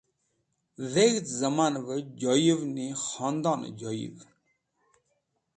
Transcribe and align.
Dheg̃hd 0.93 1.25
Zemanev 1.39 1.87
Joyuvni 2.21 2.87
Khondone 3.03 3.69
Joyuvn 3.79 4.29